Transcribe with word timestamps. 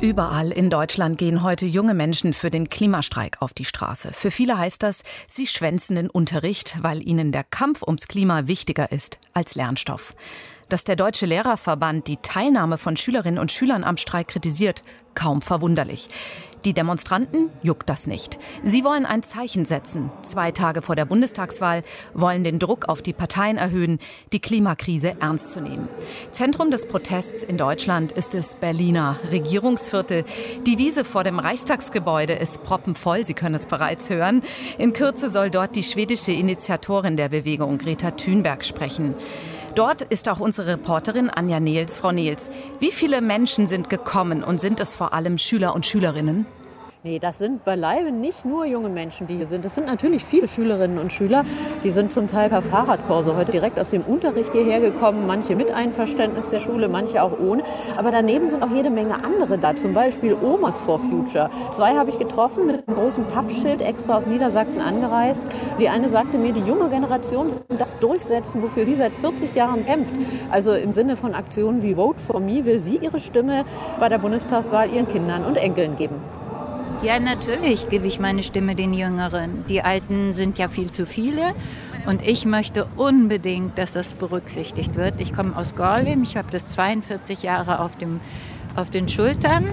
Überall 0.00 0.50
in 0.50 0.70
Deutschland 0.70 1.18
gehen 1.18 1.42
heute 1.42 1.66
junge 1.66 1.92
Menschen 1.92 2.32
für 2.32 2.50
den 2.50 2.70
Klimastreik 2.70 3.36
auf 3.42 3.52
die 3.52 3.66
Straße. 3.66 4.14
Für 4.14 4.30
viele 4.30 4.56
heißt 4.56 4.82
das, 4.82 5.02
sie 5.28 5.46
schwänzen 5.46 5.96
den 5.96 6.08
Unterricht, 6.08 6.78
weil 6.80 7.06
ihnen 7.06 7.32
der 7.32 7.44
Kampf 7.44 7.82
ums 7.82 8.08
Klima 8.08 8.46
wichtiger 8.46 8.92
ist 8.92 9.18
als 9.34 9.56
Lernstoff. 9.56 10.14
Dass 10.70 10.84
der 10.84 10.96
Deutsche 10.96 11.26
Lehrerverband 11.26 12.06
die 12.06 12.16
Teilnahme 12.16 12.78
von 12.78 12.96
Schülerinnen 12.96 13.38
und 13.38 13.52
Schülern 13.52 13.84
am 13.84 13.98
Streik 13.98 14.28
kritisiert, 14.28 14.82
kaum 15.14 15.42
verwunderlich. 15.42 16.08
Die 16.64 16.74
Demonstranten 16.74 17.50
juckt 17.62 17.88
das 17.88 18.06
nicht. 18.06 18.38
Sie 18.62 18.84
wollen 18.84 19.06
ein 19.06 19.22
Zeichen 19.22 19.64
setzen. 19.64 20.10
Zwei 20.22 20.52
Tage 20.52 20.82
vor 20.82 20.94
der 20.94 21.06
Bundestagswahl 21.06 21.82
wollen 22.12 22.44
den 22.44 22.58
Druck 22.58 22.88
auf 22.88 23.00
die 23.00 23.14
Parteien 23.14 23.56
erhöhen, 23.56 23.98
die 24.32 24.40
Klimakrise 24.40 25.16
ernst 25.20 25.52
zu 25.52 25.60
nehmen. 25.60 25.88
Zentrum 26.32 26.70
des 26.70 26.86
Protests 26.86 27.42
in 27.42 27.56
Deutschland 27.56 28.12
ist 28.12 28.34
das 28.34 28.56
Berliner 28.56 29.18
Regierungsviertel. 29.30 30.24
Die 30.66 30.76
Wiese 30.76 31.04
vor 31.04 31.24
dem 31.24 31.38
Reichstagsgebäude 31.38 32.34
ist 32.34 32.62
proppenvoll, 32.62 33.24
Sie 33.24 33.34
können 33.34 33.54
es 33.54 33.66
bereits 33.66 34.10
hören. 34.10 34.42
In 34.76 34.92
Kürze 34.92 35.30
soll 35.30 35.50
dort 35.50 35.74
die 35.76 35.82
schwedische 35.82 36.32
Initiatorin 36.32 37.16
der 37.16 37.30
Bewegung 37.30 37.78
Greta 37.78 38.10
Thunberg 38.10 38.66
sprechen. 38.66 39.14
Dort 39.74 40.02
ist 40.02 40.28
auch 40.28 40.40
unsere 40.40 40.72
Reporterin 40.72 41.30
Anja 41.30 41.60
Nils. 41.60 41.96
Frau 41.96 42.10
Nils, 42.10 42.50
wie 42.80 42.90
viele 42.90 43.20
Menschen 43.20 43.68
sind 43.68 43.88
gekommen 43.88 44.42
und 44.42 44.60
sind 44.60 44.80
es 44.80 44.94
vor 44.94 45.12
allem 45.12 45.38
Schüler 45.38 45.74
und 45.74 45.86
Schülerinnen? 45.86 46.46
Nee, 47.02 47.18
das 47.18 47.38
sind 47.38 47.64
beileibe 47.64 48.12
nicht 48.12 48.44
nur 48.44 48.66
junge 48.66 48.90
Menschen, 48.90 49.26
die 49.26 49.36
hier 49.36 49.46
sind. 49.46 49.64
Das 49.64 49.74
sind 49.74 49.86
natürlich 49.86 50.22
viele 50.22 50.46
Schülerinnen 50.46 50.98
und 50.98 51.14
Schüler. 51.14 51.44
Die 51.82 51.92
sind 51.92 52.12
zum 52.12 52.28
Teil 52.28 52.50
per 52.50 52.60
Fahrradkurse 52.60 53.34
heute 53.36 53.52
direkt 53.52 53.80
aus 53.80 53.88
dem 53.88 54.02
Unterricht 54.02 54.52
hierher 54.52 54.80
gekommen. 54.80 55.26
Manche 55.26 55.56
mit 55.56 55.70
Einverständnis 55.72 56.50
der 56.50 56.58
Schule, 56.58 56.90
manche 56.90 57.22
auch 57.22 57.40
ohne. 57.40 57.62
Aber 57.96 58.10
daneben 58.10 58.50
sind 58.50 58.62
auch 58.62 58.70
jede 58.70 58.90
Menge 58.90 59.24
andere 59.24 59.56
da. 59.56 59.74
Zum 59.74 59.94
Beispiel 59.94 60.34
Omas 60.34 60.76
for 60.76 60.98
Future. 60.98 61.48
Zwei 61.72 61.94
habe 61.94 62.10
ich 62.10 62.18
getroffen 62.18 62.66
mit 62.66 62.86
einem 62.86 62.94
großen 62.94 63.24
Pappschild 63.28 63.80
extra 63.80 64.18
aus 64.18 64.26
Niedersachsen 64.26 64.82
angereist. 64.82 65.46
Die 65.78 65.88
eine 65.88 66.10
sagte 66.10 66.36
mir, 66.36 66.52
die 66.52 66.60
junge 66.60 66.90
Generation 66.90 67.48
soll 67.48 67.64
das 67.78 67.98
durchsetzen, 67.98 68.60
wofür 68.60 68.84
sie 68.84 68.96
seit 68.96 69.12
40 69.12 69.54
Jahren 69.54 69.86
kämpft. 69.86 70.12
Also 70.50 70.74
im 70.74 70.90
Sinne 70.90 71.16
von 71.16 71.34
Aktionen 71.34 71.82
wie 71.82 71.94
Vote 71.94 72.20
for 72.20 72.40
Me 72.40 72.62
will 72.66 72.78
sie 72.78 72.98
ihre 72.98 73.20
Stimme 73.20 73.64
bei 73.98 74.10
der 74.10 74.18
Bundestagswahl 74.18 74.92
ihren 74.92 75.08
Kindern 75.08 75.46
und 75.46 75.56
Enkeln 75.56 75.96
geben. 75.96 76.16
Ja, 77.02 77.18
natürlich 77.18 77.88
gebe 77.88 78.06
ich 78.06 78.20
meine 78.20 78.42
Stimme 78.42 78.74
den 78.74 78.92
Jüngeren. 78.92 79.64
Die 79.70 79.80
Alten 79.80 80.34
sind 80.34 80.58
ja 80.58 80.68
viel 80.68 80.90
zu 80.90 81.06
viele. 81.06 81.54
Und 82.04 82.26
ich 82.26 82.44
möchte 82.44 82.86
unbedingt, 82.96 83.78
dass 83.78 83.92
das 83.92 84.12
berücksichtigt 84.12 84.96
wird. 84.96 85.14
Ich 85.18 85.32
komme 85.32 85.56
aus 85.56 85.74
Gorleben, 85.74 86.22
ich 86.22 86.36
habe 86.36 86.48
das 86.50 86.72
42 86.72 87.42
Jahre 87.42 87.80
auf, 87.80 87.96
dem, 87.96 88.20
auf 88.76 88.90
den 88.90 89.08
Schultern 89.08 89.68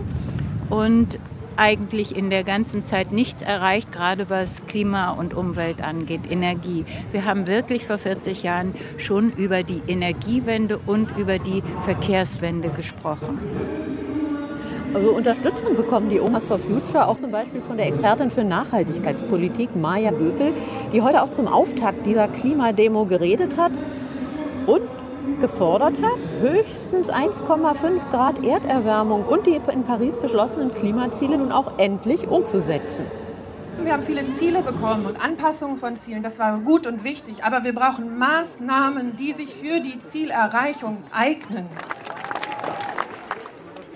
und 0.69 1.19
eigentlich 1.57 2.15
in 2.15 2.29
der 2.29 2.45
ganzen 2.45 2.85
Zeit 2.85 3.11
nichts 3.11 3.41
erreicht, 3.41 3.91
gerade 3.91 4.29
was 4.29 4.65
Klima 4.67 5.11
und 5.11 5.33
Umwelt 5.33 5.81
angeht, 5.81 6.29
Energie. 6.29 6.85
Wir 7.11 7.25
haben 7.25 7.45
wirklich 7.47 7.85
vor 7.85 7.97
40 7.97 8.43
Jahren 8.43 8.73
schon 8.97 9.33
über 9.33 9.63
die 9.63 9.81
Energiewende 9.87 10.77
und 10.77 11.17
über 11.17 11.39
die 11.39 11.61
Verkehrswende 11.83 12.69
gesprochen. 12.69 13.39
Also 14.93 15.11
Unterstützung 15.11 15.75
bekommen 15.75 16.09
die 16.09 16.19
Omas 16.19 16.45
for 16.45 16.57
Future 16.57 17.07
auch 17.07 17.17
zum 17.17 17.31
Beispiel 17.31 17.61
von 17.61 17.77
der 17.77 17.87
Expertin 17.87 18.31
für 18.31 18.43
Nachhaltigkeitspolitik 18.43 19.75
Maja 19.75 20.11
Böpel, 20.11 20.53
die 20.93 21.01
heute 21.01 21.21
auch 21.21 21.29
zum 21.29 21.47
Auftakt 21.47 22.05
dieser 22.05 22.27
Klimademo 22.27 23.05
geredet 23.05 23.57
hat 23.57 23.73
und 24.65 24.81
gefordert 25.41 25.95
hat, 26.01 26.41
höchstens 26.41 27.11
1,5 27.11 28.09
Grad 28.09 28.43
Erderwärmung 28.43 29.23
und 29.25 29.45
die 29.45 29.59
in 29.71 29.83
Paris 29.83 30.17
beschlossenen 30.17 30.73
Klimaziele 30.73 31.37
nun 31.37 31.51
auch 31.51 31.77
endlich 31.77 32.27
umzusetzen. 32.27 33.05
Wir 33.83 33.93
haben 33.93 34.03
viele 34.03 34.23
Ziele 34.35 34.61
bekommen 34.61 35.05
und 35.05 35.21
Anpassungen 35.21 35.77
von 35.77 35.99
Zielen, 35.99 36.23
das 36.23 36.39
war 36.39 36.57
gut 36.59 36.87
und 36.87 37.03
wichtig, 37.03 37.43
aber 37.43 37.63
wir 37.63 37.75
brauchen 37.75 38.17
Maßnahmen, 38.17 39.15
die 39.17 39.33
sich 39.33 39.53
für 39.53 39.79
die 39.79 40.01
Zielerreichung 40.03 40.97
eignen. 41.11 41.67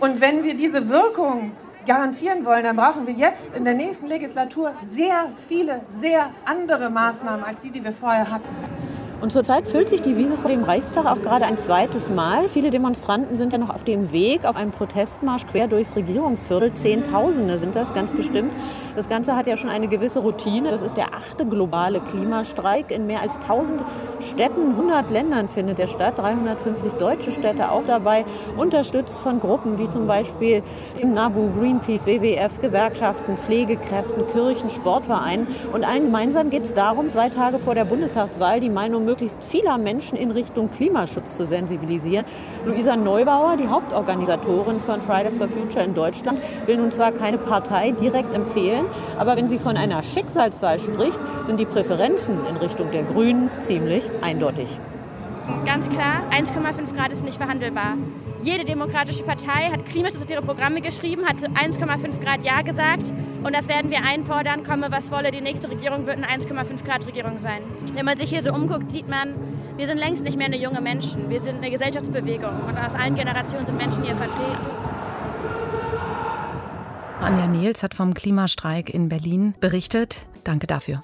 Und 0.01 0.19
wenn 0.19 0.43
wir 0.43 0.55
diese 0.55 0.89
Wirkung 0.89 1.51
garantieren 1.85 2.43
wollen, 2.43 2.63
dann 2.63 2.75
brauchen 2.75 3.05
wir 3.05 3.13
jetzt 3.13 3.45
in 3.55 3.63
der 3.63 3.75
nächsten 3.75 4.07
Legislatur 4.07 4.73
sehr 4.91 5.31
viele, 5.47 5.81
sehr 5.93 6.31
andere 6.43 6.89
Maßnahmen 6.89 7.45
als 7.45 7.61
die, 7.61 7.69
die 7.69 7.83
wir 7.83 7.93
vorher 7.93 8.31
hatten. 8.31 8.80
Und 9.21 9.31
zurzeit 9.31 9.67
füllt 9.67 9.87
sich 9.87 10.01
die 10.01 10.17
Wiese 10.17 10.35
vor 10.35 10.49
dem 10.49 10.63
Reichstag 10.63 11.05
auch 11.05 11.21
gerade 11.21 11.45
ein 11.45 11.59
zweites 11.59 12.09
Mal. 12.09 12.49
Viele 12.49 12.71
Demonstranten 12.71 13.35
sind 13.35 13.53
ja 13.53 13.59
noch 13.59 13.69
auf 13.69 13.83
dem 13.83 14.11
Weg 14.11 14.45
auf 14.45 14.55
einem 14.55 14.71
Protestmarsch 14.71 15.45
quer 15.45 15.67
durchs 15.67 15.95
Regierungsviertel. 15.95 16.73
Zehntausende 16.73 17.59
sind 17.59 17.75
das 17.75 17.93
ganz 17.93 18.11
bestimmt. 18.11 18.51
Das 18.95 19.09
Ganze 19.09 19.35
hat 19.35 19.45
ja 19.45 19.57
schon 19.57 19.69
eine 19.69 19.87
gewisse 19.87 20.21
Routine. 20.21 20.71
Das 20.71 20.81
ist 20.81 20.97
der 20.97 21.13
achte 21.13 21.45
globale 21.45 21.99
Klimastreik. 21.99 22.89
In 22.89 23.05
mehr 23.05 23.21
als 23.21 23.35
1000 23.35 23.83
Städten, 24.21 24.71
100 24.71 25.11
Ländern 25.11 25.47
findet 25.49 25.77
der 25.77 25.85
statt. 25.85 26.17
350 26.17 26.93
deutsche 26.93 27.31
Städte 27.31 27.69
auch 27.69 27.83
dabei. 27.85 28.25
Unterstützt 28.57 29.19
von 29.19 29.39
Gruppen 29.39 29.77
wie 29.77 29.87
zum 29.87 30.07
Beispiel 30.07 30.63
dem 30.99 31.13
NABU, 31.13 31.51
Greenpeace, 31.59 32.07
WWF, 32.07 32.59
Gewerkschaften, 32.59 33.37
Pflegekräften, 33.37 34.25
Kirchen, 34.31 34.71
Sportvereinen. 34.71 35.45
Und 35.71 35.83
allen 35.83 36.05
gemeinsam 36.05 36.49
geht 36.49 36.63
es 36.63 36.73
darum, 36.73 37.07
zwei 37.07 37.29
Tage 37.29 37.59
vor 37.59 37.75
der 37.75 37.85
Bundestagswahl 37.85 38.59
die 38.59 38.71
Meinung 38.71 39.10
möglichst 39.11 39.43
vieler 39.43 39.77
Menschen 39.77 40.17
in 40.17 40.31
Richtung 40.31 40.71
Klimaschutz 40.71 41.35
zu 41.35 41.45
sensibilisieren. 41.45 42.25
Luisa 42.65 42.95
Neubauer, 42.95 43.57
die 43.57 43.67
Hauptorganisatorin 43.67 44.79
von 44.79 45.01
Fridays 45.01 45.37
for 45.37 45.49
Future 45.49 45.83
in 45.83 45.93
Deutschland, 45.93 46.39
will 46.65 46.77
nun 46.77 46.91
zwar 46.91 47.11
keine 47.11 47.37
Partei 47.37 47.91
direkt 47.91 48.33
empfehlen, 48.33 48.85
aber 49.17 49.35
wenn 49.35 49.49
sie 49.49 49.59
von 49.59 49.75
einer 49.75 50.01
Schicksalswahl 50.01 50.79
spricht, 50.79 51.19
sind 51.45 51.59
die 51.59 51.65
Präferenzen 51.65 52.37
in 52.49 52.55
Richtung 52.55 52.89
der 52.91 53.03
Grünen 53.03 53.51
ziemlich 53.59 54.05
eindeutig. 54.21 54.69
Ganz 55.65 55.89
klar, 55.89 56.23
1,5 56.31 56.95
Grad 56.95 57.11
ist 57.11 57.23
nicht 57.23 57.37
verhandelbar. 57.37 57.95
Jede 58.43 58.65
demokratische 58.65 59.23
Partei 59.23 59.69
hat 59.71 59.85
Klimaschutz 59.85 60.23
auf 60.23 60.29
ihre 60.29 60.41
Programme 60.41 60.81
geschrieben, 60.81 61.25
hat 61.25 61.37
1,5 61.37 62.19
Grad 62.23 62.43
Ja 62.43 62.61
gesagt. 62.61 63.13
Und 63.43 63.55
das 63.55 63.67
werden 63.67 63.91
wir 63.91 64.03
einfordern, 64.03 64.63
komme 64.63 64.87
was 64.89 65.11
wolle. 65.11 65.31
Die 65.31 65.41
nächste 65.41 65.69
Regierung 65.69 66.05
wird 66.05 66.17
eine 66.17 66.27
1,5 66.27 66.83
Grad 66.83 67.05
Regierung 67.05 67.37
sein. 67.37 67.61
Wenn 67.93 68.05
man 68.05 68.17
sich 68.17 68.29
hier 68.29 68.41
so 68.41 68.51
umguckt, 68.51 68.91
sieht 68.91 69.07
man, 69.07 69.35
wir 69.77 69.87
sind 69.87 69.97
längst 69.97 70.23
nicht 70.23 70.37
mehr 70.37 70.47
eine 70.47 70.57
junge 70.57 70.81
Menschen. 70.81 71.29
Wir 71.29 71.41
sind 71.41 71.57
eine 71.57 71.71
Gesellschaftsbewegung 71.71 72.61
und 72.67 72.77
aus 72.77 72.93
allen 72.93 73.15
Generationen 73.15 73.65
sind 73.65 73.77
Menschen 73.77 74.03
hier 74.03 74.15
vertreten. 74.15 74.67
Anja 77.19 77.47
Niels 77.47 77.83
hat 77.83 77.93
vom 77.93 78.13
Klimastreik 78.13 78.89
in 78.91 79.07
Berlin 79.07 79.53
berichtet. 79.59 80.25
Danke 80.43 80.65
dafür. 80.65 81.01